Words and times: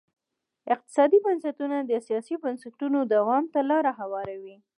اقتصادي 0.73 1.17
بنسټونه 1.25 1.77
د 1.81 1.91
سیاسي 2.07 2.35
بنسټونو 2.43 2.99
دوام 3.13 3.43
ته 3.53 3.59
لار 3.69 3.85
هواروي. 3.99 4.57